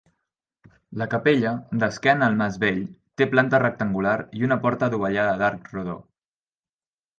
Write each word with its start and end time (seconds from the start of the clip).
La 1.01 1.07
capella, 1.11 1.51
d'esquena 1.83 2.29
al 2.29 2.39
mas 2.39 2.57
vell, 2.65 2.81
té 3.23 3.29
planta 3.35 3.61
rectangular 3.67 4.17
i 4.41 4.49
una 4.49 4.61
porta 4.67 4.89
adovellada 4.91 5.39
d'arc 5.45 5.73
rodó. 5.79 5.97